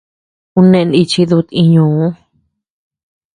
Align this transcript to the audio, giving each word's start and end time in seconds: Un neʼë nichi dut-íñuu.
Un 0.57 0.65
neʼë 0.71 0.87
nichi 0.89 1.21
dut-íñuu. 1.29 2.05